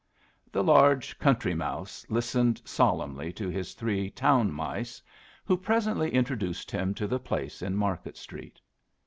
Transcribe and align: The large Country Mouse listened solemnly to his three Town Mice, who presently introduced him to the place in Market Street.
The 0.51 0.63
large 0.63 1.19
Country 1.19 1.53
Mouse 1.53 2.07
listened 2.09 2.59
solemnly 2.65 3.31
to 3.33 3.47
his 3.49 3.75
three 3.75 4.09
Town 4.09 4.51
Mice, 4.51 4.99
who 5.45 5.55
presently 5.55 6.11
introduced 6.11 6.71
him 6.71 6.95
to 6.95 7.05
the 7.05 7.19
place 7.19 7.61
in 7.61 7.75
Market 7.75 8.17
Street. 8.17 8.59